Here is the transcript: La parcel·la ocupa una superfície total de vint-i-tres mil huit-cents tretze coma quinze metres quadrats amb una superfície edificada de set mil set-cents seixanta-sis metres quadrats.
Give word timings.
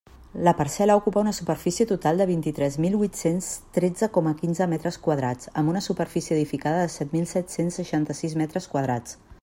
La 0.47 0.51
parcel·la 0.59 0.93
ocupa 1.01 1.19
una 1.23 1.33
superfície 1.39 1.85
total 1.91 2.21
de 2.21 2.25
vint-i-tres 2.31 2.77
mil 2.85 2.95
huit-cents 3.01 3.51
tretze 3.77 4.09
coma 4.17 4.33
quinze 4.41 4.69
metres 4.73 4.99
quadrats 5.09 5.53
amb 5.63 5.75
una 5.75 5.83
superfície 5.89 6.37
edificada 6.39 6.81
de 6.85 6.91
set 6.99 7.15
mil 7.19 7.29
set-cents 7.35 7.79
seixanta-sis 7.83 8.37
metres 8.43 8.71
quadrats. 8.75 9.19